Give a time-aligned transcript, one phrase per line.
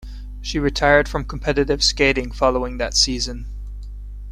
[0.41, 3.45] She retired from competitive skating following that season.